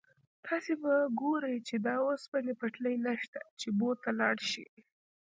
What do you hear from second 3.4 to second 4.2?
چې بو ته